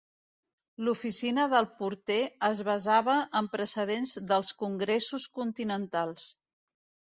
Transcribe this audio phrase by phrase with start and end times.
[0.85, 2.17] L'Oficina del Porter
[2.47, 6.29] es basava en precedents dels Congressos Continentals.